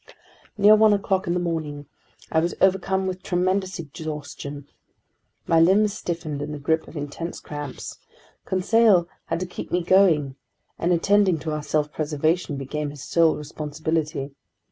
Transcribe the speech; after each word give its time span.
Near 0.57 0.75
one 0.75 0.93
o'clock 0.93 1.27
in 1.27 1.35
the 1.35 1.39
morning, 1.39 1.85
I 2.31 2.39
was 2.39 2.55
overcome 2.59 3.05
with 3.05 3.21
tremendous 3.21 3.77
exhaustion. 3.77 4.67
My 5.45 5.59
limbs 5.59 5.93
stiffened 5.93 6.41
in 6.41 6.51
the 6.53 6.57
grip 6.57 6.87
of 6.87 6.97
intense 6.97 7.39
cramps. 7.39 7.99
Conseil 8.43 9.07
had 9.25 9.39
to 9.41 9.45
keep 9.45 9.71
me 9.71 9.83
going, 9.83 10.37
and 10.79 10.91
attending 10.91 11.37
to 11.41 11.51
our 11.51 11.61
self 11.61 11.91
preservation 11.91 12.57
became 12.57 12.89
his 12.89 13.03
sole 13.03 13.35
responsibility. 13.35 14.31